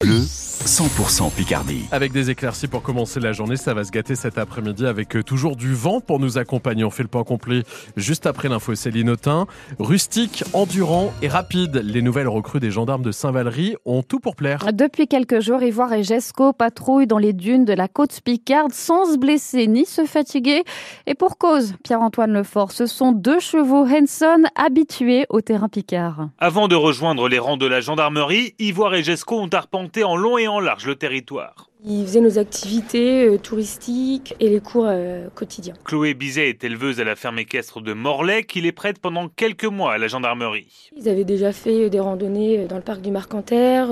Bleu, 0.00 0.24
100% 0.68 1.34
Picardie. 1.34 1.86
Avec 1.92 2.12
des 2.12 2.28
éclaircies 2.28 2.68
pour 2.68 2.82
commencer 2.82 3.20
la 3.20 3.32
journée, 3.32 3.56
ça 3.56 3.72
va 3.72 3.84
se 3.84 3.90
gâter 3.90 4.14
cet 4.14 4.36
après-midi 4.36 4.84
avec 4.84 5.16
euh, 5.16 5.22
toujours 5.22 5.56
du 5.56 5.72
vent 5.72 6.02
pour 6.02 6.20
nous 6.20 6.36
accompagner. 6.36 6.84
On 6.84 6.90
fait 6.90 7.02
le 7.02 7.08
point 7.08 7.24
complet 7.24 7.62
juste 7.96 8.26
après 8.26 8.50
l'info 8.50 8.74
Céline 8.74 9.08
Autain. 9.08 9.46
Rustique, 9.78 10.44
endurant 10.52 11.10
et 11.22 11.28
rapide, 11.28 11.80
les 11.82 12.02
nouvelles 12.02 12.28
recrues 12.28 12.60
des 12.60 12.70
gendarmes 12.70 13.02
de 13.02 13.12
Saint-Valery 13.12 13.76
ont 13.86 14.02
tout 14.02 14.20
pour 14.20 14.36
plaire. 14.36 14.66
Depuis 14.74 15.08
quelques 15.08 15.40
jours, 15.40 15.62
Ivoire 15.62 15.94
et 15.94 16.02
Gesco 16.02 16.52
patrouillent 16.52 17.06
dans 17.06 17.16
les 17.16 17.32
dunes 17.32 17.64
de 17.64 17.72
la 17.72 17.88
côte 17.88 18.20
Picarde 18.20 18.74
sans 18.74 19.10
se 19.10 19.16
blesser 19.16 19.68
ni 19.68 19.86
se 19.86 20.04
fatiguer. 20.04 20.64
Et 21.06 21.14
pour 21.14 21.38
cause, 21.38 21.76
Pierre-Antoine 21.82 22.34
Lefort, 22.34 22.72
ce 22.72 22.84
sont 22.84 23.12
deux 23.12 23.40
chevaux 23.40 23.86
Henson 23.86 24.42
habitués 24.54 25.24
au 25.30 25.40
terrain 25.40 25.70
Picard. 25.70 26.28
Avant 26.38 26.68
de 26.68 26.76
rejoindre 26.76 27.26
les 27.30 27.38
rangs 27.38 27.56
de 27.56 27.66
la 27.66 27.80
gendarmerie, 27.80 28.54
Ivoire 28.58 28.94
et 28.94 29.02
Gesco 29.02 29.40
ont 29.40 29.48
arpenté 29.50 30.04
en 30.04 30.14
long 30.14 30.36
et 30.36 30.46
en 30.46 30.57
large 30.60 30.86
le 30.86 30.96
territoire. 30.96 31.67
Ils 31.84 32.04
faisaient 32.04 32.20
nos 32.20 32.38
activités 32.38 33.24
euh, 33.28 33.38
touristiques 33.38 34.34
et 34.40 34.48
les 34.48 34.60
cours 34.60 34.86
euh, 34.88 35.28
quotidiens. 35.34 35.74
Chloé 35.84 36.14
Bizet 36.14 36.48
est 36.48 36.64
éleveuse 36.64 37.00
à 37.00 37.04
la 37.04 37.14
ferme 37.14 37.38
équestre 37.38 37.80
de 37.80 37.92
Morlaix 37.92 38.42
qui 38.42 38.60
les 38.60 38.72
prête 38.72 38.98
pendant 38.98 39.28
quelques 39.28 39.64
mois 39.64 39.92
à 39.92 39.98
la 39.98 40.08
gendarmerie. 40.08 40.90
Ils 40.96 41.08
avaient 41.08 41.24
déjà 41.24 41.52
fait 41.52 41.84
euh, 41.84 41.88
des 41.88 42.00
randonnées 42.00 42.66
dans 42.66 42.76
le 42.76 42.82
parc 42.82 43.00
du 43.00 43.12
Marcanterre, 43.12 43.88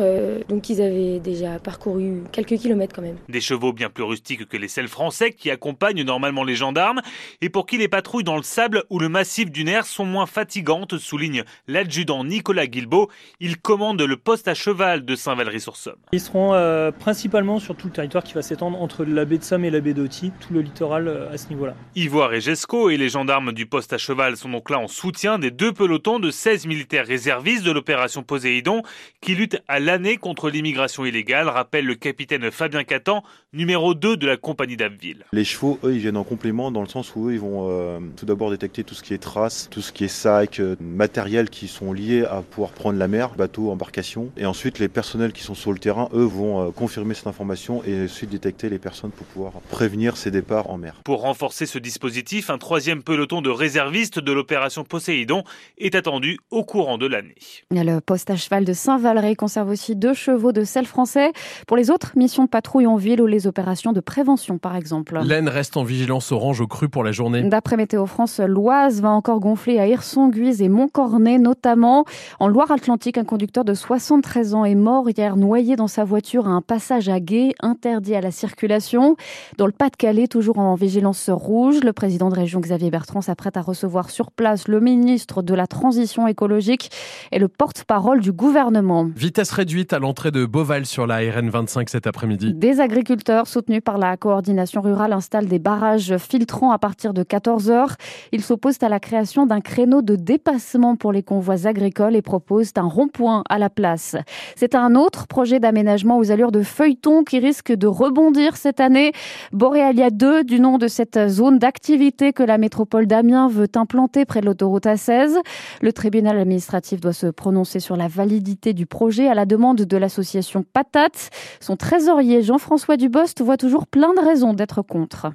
donc 0.48 0.68
ils 0.68 0.82
avaient 0.82 1.20
déjà 1.20 1.58
parcouru 1.60 2.22
quelques 2.32 2.56
kilomètres 2.56 2.94
quand 2.94 3.02
même. 3.02 3.16
Des 3.28 3.40
chevaux 3.40 3.72
bien 3.72 3.88
plus 3.88 4.02
rustiques 4.02 4.48
que 4.48 4.56
les 4.56 4.68
selles 4.68 4.88
français 4.88 5.30
qui 5.30 5.50
accompagnent 5.50 6.02
normalement 6.02 6.42
les 6.42 6.56
gendarmes 6.56 7.02
et 7.40 7.48
pour 7.48 7.66
qui 7.66 7.78
les 7.78 7.88
patrouilles 7.88 8.24
dans 8.24 8.36
le 8.36 8.42
sable 8.42 8.82
ou 8.90 8.98
le 8.98 9.08
massif 9.08 9.50
du 9.50 9.64
Nerf 9.64 9.86
sont 9.86 10.04
moins 10.04 10.26
fatigantes, 10.26 10.98
souligne 10.98 11.44
l'adjudant 11.68 12.24
Nicolas 12.24 12.66
Guilbeault. 12.66 13.10
Il 13.40 13.58
commande 13.58 14.02
le 14.02 14.16
poste 14.16 14.48
à 14.48 14.54
cheval 14.54 15.04
de 15.04 15.14
Saint-Valery-sur-Somme. 15.14 15.98
Ils 16.12 16.20
seront 16.20 16.54
euh, 16.54 16.90
principalement 16.90 17.60
sur 17.60 17.75
tout 17.76 17.88
le 17.88 17.92
territoire 17.92 18.24
qui 18.24 18.34
va 18.34 18.42
s'étendre 18.42 18.80
entre 18.80 19.04
la 19.04 19.24
baie 19.24 19.38
de 19.38 19.42
Somme 19.44 19.64
et 19.64 19.70
la 19.70 19.80
baie 19.80 19.94
d'Oti, 19.94 20.32
tout 20.40 20.52
le 20.52 20.60
littoral 20.60 21.08
euh, 21.08 21.32
à 21.32 21.38
ce 21.38 21.48
niveau-là. 21.48 21.74
Ivoire 21.94 22.34
et 22.34 22.40
Gesco 22.40 22.90
et 22.90 22.96
les 22.96 23.08
gendarmes 23.08 23.52
du 23.52 23.66
poste 23.66 23.92
à 23.92 23.98
cheval 23.98 24.36
sont 24.36 24.48
donc 24.48 24.70
là 24.70 24.78
en 24.78 24.88
soutien 24.88 25.38
des 25.38 25.50
deux 25.50 25.72
pelotons 25.72 26.18
de 26.18 26.30
16 26.30 26.66
militaires 26.66 27.06
réservistes 27.06 27.64
de 27.64 27.72
l'opération 27.72 28.22
Poséidon 28.22 28.82
qui 29.20 29.34
luttent 29.34 29.62
à 29.68 29.80
l'année 29.80 30.16
contre 30.16 30.50
l'immigration 30.50 31.04
illégale, 31.04 31.48
rappelle 31.48 31.86
le 31.86 31.94
capitaine 31.94 32.50
Fabien 32.50 32.84
Catan, 32.84 33.22
numéro 33.52 33.94
2 33.94 34.16
de 34.16 34.26
la 34.26 34.36
compagnie 34.36 34.76
d'Abbeville. 34.76 35.24
Les 35.32 35.44
chevaux, 35.44 35.78
eux, 35.84 35.94
ils 35.94 36.00
viennent 36.00 36.16
en 36.16 36.24
complément 36.24 36.70
dans 36.70 36.82
le 36.82 36.88
sens 36.88 37.14
où 37.16 37.28
eux, 37.28 37.32
ils 37.32 37.40
vont 37.40 37.68
euh, 37.68 37.98
tout 38.16 38.26
d'abord 38.26 38.50
détecter 38.50 38.84
tout 38.84 38.94
ce 38.94 39.02
qui 39.02 39.14
est 39.14 39.18
traces, 39.18 39.68
tout 39.70 39.82
ce 39.82 39.92
qui 39.92 40.04
est 40.04 40.08
sac, 40.08 40.60
euh, 40.60 40.76
matériel 40.80 41.50
qui 41.50 41.68
sont 41.68 41.92
liés 41.92 42.24
à 42.24 42.42
pouvoir 42.42 42.70
prendre 42.70 42.98
la 42.98 43.08
mer, 43.08 43.34
bateau, 43.36 43.70
embarcation. 43.70 44.30
Et 44.36 44.46
ensuite, 44.46 44.78
les 44.78 44.88
personnels 44.88 45.32
qui 45.32 45.42
sont 45.42 45.54
sur 45.54 45.72
le 45.72 45.78
terrain, 45.78 46.08
eux, 46.14 46.24
vont 46.24 46.68
euh, 46.68 46.70
confirmer 46.70 47.14
cette 47.14 47.26
information 47.26 47.65
et 47.86 48.04
ensuite 48.04 48.30
détecter 48.30 48.68
les 48.68 48.78
personnes 48.78 49.10
pour 49.10 49.26
pouvoir 49.26 49.52
prévenir 49.70 50.16
ces 50.16 50.30
départs 50.30 50.70
en 50.70 50.78
mer. 50.78 51.00
Pour 51.04 51.22
renforcer 51.22 51.66
ce 51.66 51.78
dispositif, 51.78 52.50
un 52.50 52.58
troisième 52.58 53.02
peloton 53.02 53.42
de 53.42 53.50
réservistes 53.50 54.18
de 54.18 54.32
l'opération 54.32 54.84
Poséidon 54.84 55.42
est 55.78 55.94
attendu 55.94 56.38
au 56.50 56.64
courant 56.64 56.98
de 56.98 57.06
l'année. 57.06 57.34
Le 57.70 58.00
poste 58.00 58.30
à 58.30 58.36
cheval 58.36 58.64
de 58.64 58.72
Saint-Valery 58.72 59.36
conserve 59.36 59.70
aussi 59.70 59.96
deux 59.96 60.14
chevaux 60.14 60.52
de 60.52 60.64
sel 60.64 60.86
français. 60.86 61.32
Pour 61.66 61.76
les 61.76 61.90
autres 61.90 62.12
missions 62.16 62.44
de 62.44 62.48
patrouille 62.48 62.86
en 62.86 62.96
ville 62.96 63.20
ou 63.20 63.26
les 63.26 63.46
opérations 63.46 63.92
de 63.92 64.00
prévention, 64.00 64.58
par 64.58 64.76
exemple. 64.76 65.18
L'Aisne 65.24 65.48
reste 65.48 65.76
en 65.76 65.84
vigilance 65.84 66.32
orange 66.32 66.60
au 66.60 66.66
cru 66.66 66.88
pour 66.88 67.04
la 67.04 67.12
journée. 67.12 67.42
D'après 67.42 67.76
Météo 67.76 68.06
France, 68.06 68.40
l'Oise 68.40 69.00
va 69.00 69.10
encore 69.10 69.40
gonfler 69.40 69.78
à 69.78 69.86
Hirson, 69.86 70.28
Guise 70.28 70.62
et 70.62 70.68
Montcornet 70.68 71.38
notamment. 71.38 72.04
En 72.38 72.48
Loire-Atlantique, 72.48 73.18
un 73.18 73.24
conducteur 73.24 73.64
de 73.64 73.74
73 73.74 74.54
ans 74.54 74.64
est 74.64 74.74
mort 74.74 75.10
hier 75.10 75.36
noyé 75.36 75.76
dans 75.76 75.88
sa 75.88 76.04
voiture 76.04 76.46
à 76.46 76.50
un 76.50 76.62
passage 76.62 77.08
à 77.08 77.20
guet 77.20 77.54
interdit 77.60 78.14
à 78.14 78.20
la 78.20 78.30
circulation. 78.30 79.16
Dans 79.58 79.66
le 79.66 79.72
Pas-de-Calais, 79.72 80.26
toujours 80.28 80.58
en 80.58 80.74
vigilance 80.74 81.30
rouge, 81.30 81.80
le 81.82 81.92
président 81.92 82.28
de 82.28 82.34
région 82.34 82.60
Xavier 82.60 82.90
Bertrand 82.90 83.20
s'apprête 83.20 83.56
à 83.56 83.62
recevoir 83.62 84.10
sur 84.10 84.30
place 84.30 84.68
le 84.68 84.80
ministre 84.80 85.42
de 85.42 85.54
la 85.54 85.66
Transition 85.66 86.26
écologique 86.26 86.90
et 87.32 87.38
le 87.38 87.48
porte-parole 87.48 88.20
du 88.20 88.32
gouvernement. 88.32 89.08
Vitesse 89.14 89.50
réduite 89.50 89.92
à 89.92 89.98
l'entrée 89.98 90.30
de 90.30 90.44
Beauval 90.46 90.86
sur 90.86 91.06
la 91.06 91.20
RN25 91.20 91.88
cet 91.88 92.06
après-midi. 92.06 92.54
Des 92.54 92.80
agriculteurs 92.80 93.46
soutenus 93.46 93.82
par 93.84 93.98
la 93.98 94.16
coordination 94.16 94.80
rurale 94.80 95.12
installent 95.12 95.46
des 95.46 95.58
barrages 95.58 96.16
filtrants 96.18 96.72
à 96.72 96.78
partir 96.78 97.14
de 97.14 97.22
14 97.22 97.70
heures. 97.70 97.96
Ils 98.32 98.42
s'opposent 98.42 98.82
à 98.82 98.88
la 98.88 99.00
création 99.00 99.46
d'un 99.46 99.60
créneau 99.60 100.02
de 100.02 100.16
dépassement 100.16 100.96
pour 100.96 101.12
les 101.12 101.22
convois 101.22 101.66
agricoles 101.66 102.16
et 102.16 102.22
proposent 102.22 102.72
un 102.76 102.82
rond-point 102.82 103.42
à 103.48 103.58
la 103.58 103.70
place. 103.70 104.16
C'est 104.56 104.74
un 104.74 104.94
autre 104.94 105.26
projet 105.26 105.60
d'aménagement 105.60 106.18
aux 106.18 106.30
allures 106.30 106.52
de 106.52 106.62
feuilleton 106.62 107.24
qui 107.24 107.40
risque 107.46 107.72
de 107.72 107.86
rebondir 107.86 108.56
cette 108.56 108.80
année. 108.80 109.12
Boréalia 109.52 110.10
2, 110.10 110.42
du 110.42 110.58
nom 110.58 110.78
de 110.78 110.88
cette 110.88 111.28
zone 111.28 111.60
d'activité 111.60 112.32
que 112.32 112.42
la 112.42 112.58
métropole 112.58 113.06
d'Amiens 113.06 113.48
veut 113.48 113.68
implanter 113.76 114.24
près 114.24 114.40
de 114.40 114.46
l'autoroute 114.46 114.86
A16. 114.86 115.36
Le 115.80 115.92
tribunal 115.92 116.40
administratif 116.40 117.00
doit 117.00 117.12
se 117.12 117.28
prononcer 117.28 117.78
sur 117.78 117.94
la 117.96 118.08
validité 118.08 118.72
du 118.72 118.84
projet 118.84 119.28
à 119.28 119.34
la 119.34 119.46
demande 119.46 119.76
de 119.76 119.96
l'association 119.96 120.64
Patate. 120.64 121.30
Son 121.60 121.76
trésorier 121.76 122.42
Jean-François 122.42 122.96
Dubost 122.96 123.40
voit 123.42 123.56
toujours 123.56 123.86
plein 123.86 124.12
de 124.12 124.24
raisons 124.24 124.52
d'être 124.52 124.82
contre. 124.82 125.28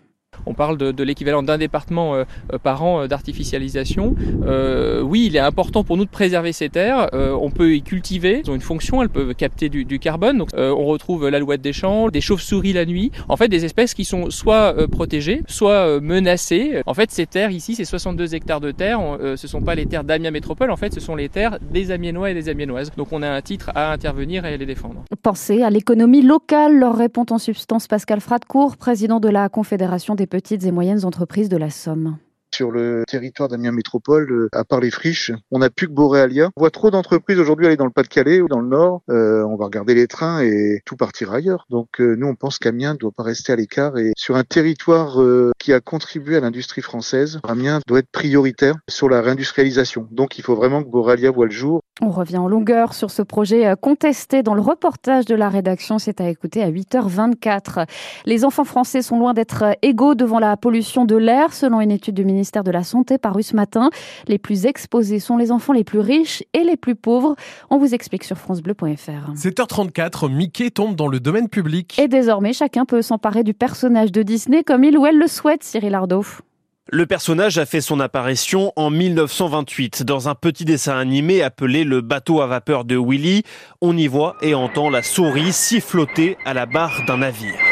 On 0.46 0.54
parle 0.54 0.78
de, 0.78 1.04
l'équivalent 1.04 1.44
d'un 1.44 1.58
département 1.58 2.16
euh, 2.16 2.24
par 2.64 2.84
an 2.84 3.02
euh, 3.02 3.08
d'artificialisation. 3.08 4.16
Euh, 4.46 5.02
oui, 5.02 5.26
il 5.28 5.36
est 5.36 5.40
important 5.40 5.84
pour 5.84 5.98
nous 5.98 6.06
de 6.06 6.10
préserver 6.10 6.54
ces 6.54 6.70
terres. 6.70 7.10
Euh, 7.14 7.38
on 7.40 7.52
peut 7.52 7.76
y 7.76 7.82
cultiver. 7.82 8.42
Elles 8.44 8.52
ont 8.52 8.56
une 8.56 8.62
fonction, 8.62 9.02
elles 9.02 9.10
peuvent 9.10 9.36
capter 9.36 9.70
du, 9.70 10.00
carbone. 10.00 10.38
Donc, 10.38 10.50
euh, 10.56 10.72
on 10.72 10.86
retrouve 10.86 11.30
l'alouette 11.30 11.62
des 11.62 11.74
champs, 11.74 12.10
des 12.10 12.22
chauves-souris 12.22 12.74
la 12.74 12.86
nuit. 12.86 13.12
En 13.30 13.38
fait, 13.38 13.48
des 13.48 13.66
espèces 13.66 13.94
qui 13.94 14.06
sont 14.06 14.30
soit 14.30 14.76
euh, 14.78 14.88
protégées, 14.88 15.42
soit 15.48 16.00
menacées. 16.00 16.82
En 16.86 16.94
fait, 16.94 17.12
ces 17.12 17.26
terres 17.26 17.52
ici, 17.52 17.76
ces 17.76 17.86
62 17.86 18.36
hectares 18.36 18.62
de 18.62 18.72
terre, 18.72 19.00
ce 19.36 19.48
sont 19.48 19.62
pas 19.62 19.76
les 19.76 19.86
terres 19.86 20.04
d'Amiens 20.04 20.32
Métropole. 20.32 20.72
En 20.72 20.78
fait, 20.78 20.94
ce 20.94 21.00
sont 21.00 21.16
les 21.16 21.30
terres 21.30 21.58
des 21.72 21.92
Amiénois 21.92 22.32
et 22.32 22.34
des 22.34 22.50
Amiénoises. 22.50 22.92
Donc, 22.98 23.10
on 23.12 23.22
a 23.22 23.30
un 23.30 23.42
titre 23.42 23.72
à 23.76 23.92
intervenir 23.92 24.46
et 24.46 24.54
à 24.54 24.58
les 24.58 24.66
défendre. 24.66 25.04
Pensez 25.22 25.62
à 25.62 25.70
l'économie 25.70 26.22
locale, 26.22 26.78
leur 26.78 26.96
répond 26.96 27.26
en 27.30 27.38
substance 27.38 27.88
Pascal 27.88 28.22
Fradcourt, 28.22 28.78
président 28.78 29.20
de 29.20 29.30
la 29.30 29.50
Confédération 29.50 30.16
des 30.16 30.28
petites 30.32 30.64
et 30.64 30.72
moyennes 30.72 31.04
entreprises 31.04 31.50
de 31.50 31.58
la 31.58 31.70
Somme. 31.70 32.18
Sur 32.54 32.72
le 32.72 33.06
territoire 33.08 33.48
d'Amiens 33.48 33.72
Métropole, 33.72 34.30
euh, 34.30 34.50
à 34.52 34.66
part 34.66 34.82
les 34.82 34.92
friches, 34.92 35.32
on 35.52 35.60
n'a 35.60 35.70
plus 35.70 35.88
que 35.88 35.94
Boréalia. 35.94 36.50
On 36.58 36.60
voit 36.60 36.70
trop 36.70 36.92
d'entreprises 36.92 37.40
aujourd'hui 37.40 37.66
aller 37.66 37.78
dans 37.78 37.86
le 37.86 37.92
Pas-de-Calais 37.92 38.42
ou 38.42 38.50
dans 38.50 38.60
le 38.60 38.68
Nord. 38.68 39.04
Euh, 39.10 39.46
on 39.46 39.56
va 39.56 39.66
regarder 39.66 39.94
les 39.94 40.06
trains 40.08 40.42
et 40.42 40.82
tout 40.86 40.98
partira 40.98 41.38
ailleurs. 41.38 41.66
Donc 41.70 42.02
euh, 42.02 42.16
nous, 42.18 42.28
on 42.28 42.36
pense 42.36 42.60
qu'Amiens 42.60 42.94
ne 42.94 42.98
doit 42.98 43.14
pas 43.16 43.24
rester 43.24 43.54
à 43.54 43.56
l'écart. 43.56 43.98
Et 43.98 44.12
sur 44.18 44.36
un 44.36 44.44
territoire 44.44 45.18
qui 45.60 45.72
a 45.72 45.80
contribué 45.80 46.36
à 46.36 46.42
l'industrie 46.42 46.82
française, 46.82 47.40
Amiens 47.48 47.80
doit 47.88 48.00
être 48.00 48.12
prioritaire 48.12 48.76
sur 48.90 49.08
la 49.08 49.22
réindustrialisation. 49.22 50.08
Donc 50.12 50.38
il 50.38 50.44
faut 50.44 50.56
vraiment 50.56 50.84
que 50.84 50.90
Boréalia 50.90 51.32
voit 51.32 51.46
le 51.46 51.52
jour. 51.52 51.80
On 52.02 52.10
revient 52.10 52.38
en 52.38 52.50
longueur 52.50 52.94
sur 52.94 53.12
ce 53.12 53.22
projet 53.22 53.74
contesté 53.80 54.44
dans 54.44 54.56
le 54.56 54.62
reportage 54.62 55.26
de 55.26 55.36
la 55.36 55.48
rédaction. 55.48 56.00
C'est 56.00 56.20
à 56.20 56.28
écouter 56.28 56.64
à 56.64 56.70
8h24. 56.70 57.88
Les 58.26 58.44
enfants 58.44 58.66
français 58.66 59.02
sont 59.02 59.18
loin 59.18 59.34
d'être 59.34 59.78
égaux 59.82 60.16
devant 60.16 60.40
la 60.40 60.58
pollution 60.58 61.06
de 61.06 61.16
l'air, 61.16 61.54
selon 61.54 61.80
une 61.80 61.92
étude 61.92 62.16
du 62.16 62.26
ministère 62.26 62.41
de 62.42 62.72
la 62.72 62.84
Santé 62.84 63.18
parue 63.18 63.44
ce 63.44 63.56
matin. 63.56 63.90
Les 64.28 64.38
plus 64.38 64.66
exposés 64.66 65.20
sont 65.20 65.38
les 65.38 65.52
enfants 65.52 65.74
les 65.74 65.84
plus 65.84 66.00
riches 66.00 66.44
et 66.54 66.64
les 66.64 66.78
plus 66.78 66.96
pauvres. 66.96 67.36
On 67.70 67.78
vous 67.78 67.94
explique 67.94 68.24
sur 68.24 68.38
FranceBleu.fr. 68.38 69.34
7h34, 69.36 70.32
Mickey 70.32 70.72
tombe 70.72 70.96
dans 70.96 71.08
le 71.08 71.20
domaine 71.20 71.50
public. 71.50 71.98
Et 72.00 72.08
désormais, 72.08 72.54
chacun 72.54 72.86
peut 72.86 73.02
s'emparer 73.02 73.44
du 73.44 73.54
personnage 73.54 74.12
de 74.12 74.24
Disney 74.24 74.64
comme 74.64 74.84
il 74.84 74.98
ou 74.98 75.06
elle 75.06 75.18
le 75.18 75.28
souhaite, 75.28 75.64
Cyril 75.64 75.96
Ardo. 75.96 76.24
Le 76.90 77.06
personnage 77.06 77.58
a 77.58 77.66
fait 77.66 77.80
son 77.80 78.00
apparition 78.00 78.74
en 78.76 78.90
1928 78.90 80.04
dans 80.04 80.28
un 80.28 80.36
petit 80.36 80.66
dessin 80.66 80.98
animé 80.98 81.42
appelé 81.42 81.84
Le 81.84 82.02
bateau 82.02 82.42
à 82.42 82.48
vapeur 82.48 82.84
de 82.84 82.98
Willy. 82.98 83.44
On 83.82 83.96
y 83.96 84.08
voit 84.08 84.36
et 84.42 84.56
entend 84.56 84.90
la 84.90 85.04
souris 85.04 85.54
siffloter 85.54 86.38
à 86.44 86.54
la 86.54 86.66
barre 86.66 87.06
d'un 87.06 87.18
navire. 87.18 87.71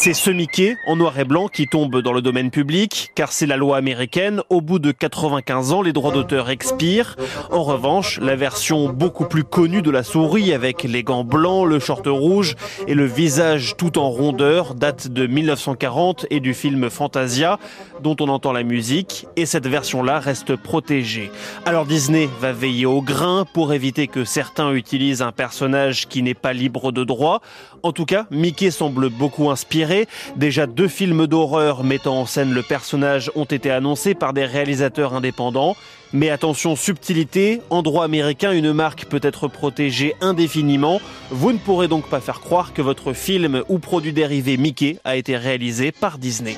C'est 0.00 0.14
ce 0.14 0.30
Mickey 0.30 0.76
en 0.86 0.94
noir 0.94 1.18
et 1.18 1.24
blanc 1.24 1.48
qui 1.48 1.66
tombe 1.66 2.02
dans 2.02 2.12
le 2.12 2.22
domaine 2.22 2.52
public, 2.52 3.10
car 3.16 3.32
c'est 3.32 3.46
la 3.46 3.56
loi 3.56 3.76
américaine. 3.76 4.42
Au 4.48 4.60
bout 4.60 4.78
de 4.78 4.92
95 4.92 5.72
ans, 5.72 5.82
les 5.82 5.92
droits 5.92 6.12
d'auteur 6.12 6.50
expirent. 6.50 7.16
En 7.50 7.64
revanche, 7.64 8.20
la 8.20 8.36
version 8.36 8.90
beaucoup 8.90 9.24
plus 9.24 9.42
connue 9.42 9.82
de 9.82 9.90
la 9.90 10.04
souris, 10.04 10.52
avec 10.52 10.84
les 10.84 11.02
gants 11.02 11.24
blancs, 11.24 11.66
le 11.66 11.80
short 11.80 12.06
rouge 12.06 12.54
et 12.86 12.94
le 12.94 13.06
visage 13.06 13.74
tout 13.76 13.98
en 13.98 14.08
rondeur, 14.08 14.76
date 14.76 15.08
de 15.08 15.26
1940 15.26 16.26
et 16.30 16.38
du 16.38 16.54
film 16.54 16.90
Fantasia, 16.90 17.58
dont 18.00 18.14
on 18.20 18.28
entend 18.28 18.52
la 18.52 18.62
musique. 18.62 19.26
Et 19.34 19.46
cette 19.46 19.66
version-là 19.66 20.20
reste 20.20 20.54
protégée. 20.54 21.32
Alors 21.66 21.86
Disney 21.86 22.28
va 22.40 22.52
veiller 22.52 22.86
au 22.86 23.02
grain 23.02 23.44
pour 23.52 23.72
éviter 23.72 24.06
que 24.06 24.24
certains 24.24 24.72
utilisent 24.74 25.22
un 25.22 25.32
personnage 25.32 26.06
qui 26.06 26.22
n'est 26.22 26.34
pas 26.34 26.52
libre 26.52 26.92
de 26.92 27.02
droit. 27.02 27.42
En 27.82 27.90
tout 27.90 28.04
cas, 28.04 28.26
Mickey 28.30 28.70
semble 28.70 29.08
beaucoup 29.08 29.50
inspiré 29.50 29.87
Déjà 30.36 30.66
deux 30.66 30.88
films 30.88 31.26
d'horreur 31.26 31.84
mettant 31.84 32.20
en 32.20 32.26
scène 32.26 32.52
le 32.52 32.62
personnage 32.62 33.30
ont 33.34 33.44
été 33.44 33.70
annoncés 33.70 34.14
par 34.14 34.32
des 34.32 34.44
réalisateurs 34.44 35.14
indépendants. 35.14 35.76
Mais 36.12 36.30
attention, 36.30 36.74
subtilité, 36.74 37.60
en 37.68 37.82
droit 37.82 38.04
américain, 38.04 38.52
une 38.52 38.72
marque 38.72 39.04
peut 39.06 39.20
être 39.22 39.46
protégée 39.46 40.14
indéfiniment. 40.20 41.00
Vous 41.30 41.52
ne 41.52 41.58
pourrez 41.58 41.88
donc 41.88 42.08
pas 42.08 42.20
faire 42.20 42.40
croire 42.40 42.72
que 42.72 42.80
votre 42.80 43.12
film 43.12 43.62
ou 43.68 43.78
produit 43.78 44.14
dérivé 44.14 44.56
Mickey 44.56 44.98
a 45.04 45.16
été 45.16 45.36
réalisé 45.36 45.92
par 45.92 46.18
Disney. 46.18 46.56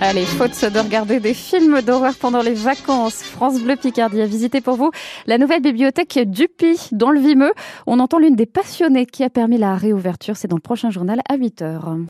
Allez, 0.00 0.24
faute 0.24 0.50
de 0.64 0.78
regarder 0.78 1.20
des 1.20 1.32
films 1.32 1.80
d'horreur 1.80 2.14
pendant 2.20 2.42
les 2.42 2.54
vacances. 2.54 3.22
France 3.22 3.60
Bleu 3.60 3.76
Picardie 3.76 4.20
a 4.20 4.26
visité 4.26 4.60
pour 4.60 4.76
vous 4.76 4.90
la 5.26 5.38
nouvelle 5.38 5.62
bibliothèque 5.62 6.18
Dupi 6.26 6.88
dans 6.90 7.10
le 7.10 7.20
Vimeux. 7.20 7.52
On 7.86 8.00
entend 8.00 8.18
l'une 8.18 8.34
des 8.34 8.46
passionnées 8.46 9.06
qui 9.06 9.22
a 9.22 9.30
permis 9.30 9.58
la 9.58 9.76
réouverture. 9.76 10.36
C'est 10.36 10.48
dans 10.48 10.56
le 10.56 10.62
prochain 10.62 10.90
journal 10.90 11.20
à 11.28 11.36
8h. 11.36 12.00